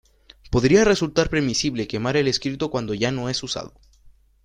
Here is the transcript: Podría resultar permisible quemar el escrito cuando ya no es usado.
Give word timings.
Podría 0.49 0.83
resultar 0.83 1.29
permisible 1.29 1.87
quemar 1.87 2.17
el 2.17 2.27
escrito 2.27 2.71
cuando 2.71 2.95
ya 2.95 3.11
no 3.11 3.29
es 3.29 3.43
usado. 3.43 3.73